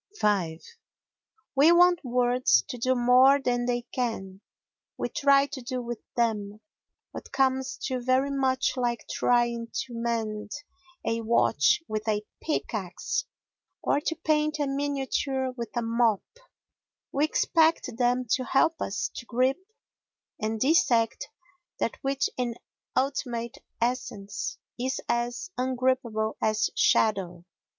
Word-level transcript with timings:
v 0.19 0.59
We 1.55 1.71
want 1.71 2.03
words 2.03 2.63
to 2.69 2.77
do 2.79 2.95
more 2.95 3.39
than 3.39 3.65
they 3.67 3.83
can. 3.93 4.41
We 4.97 5.09
try 5.09 5.45
to 5.45 5.61
do 5.61 5.79
with 5.79 5.99
them 6.15 6.59
what 7.11 7.31
comes 7.31 7.77
to 7.83 8.01
very 8.01 8.31
much 8.31 8.75
like 8.75 9.05
trying 9.07 9.67
to 9.71 9.93
mend 9.93 10.49
a 11.05 11.21
watch 11.21 11.83
with 11.87 12.07
a 12.07 12.23
pickaxe 12.41 13.25
or 13.83 13.99
to 14.01 14.15
paint 14.25 14.57
a 14.57 14.65
miniature 14.65 15.51
with 15.55 15.69
a 15.77 15.83
mop; 15.83 16.23
we 17.11 17.23
expect 17.23 17.87
them 17.99 18.25
to 18.31 18.43
help 18.43 18.81
us 18.81 19.11
to 19.17 19.25
grip 19.27 19.59
and 20.41 20.59
dissect 20.59 21.27
that 21.79 21.97
which 22.01 22.27
in 22.37 22.55
ultimate 22.97 23.59
essence 23.79 24.57
is 24.79 24.99
as 25.07 25.51
ungrippable 25.59 26.37
as 26.41 26.71
shadow. 26.75 27.45